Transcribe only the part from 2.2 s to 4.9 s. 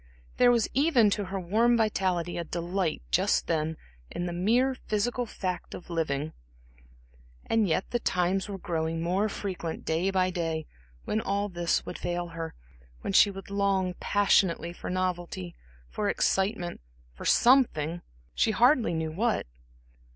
a delight just then in the mere